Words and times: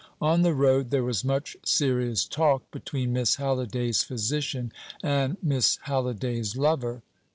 On 0.19 0.41
the 0.41 0.55
road 0.55 0.89
there 0.89 1.03
was 1.03 1.23
much 1.23 1.55
serious 1.63 2.25
talk 2.25 2.71
between 2.71 3.13
Miss 3.13 3.35
Halliday's 3.35 4.01
physician 4.01 4.71
and 5.03 5.37
Miss 5.43 5.77
Halliday's 5.83 6.57
lover. 6.57 7.03